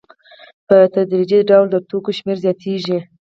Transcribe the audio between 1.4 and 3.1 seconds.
ډول د توکو شمېر زیاتېږي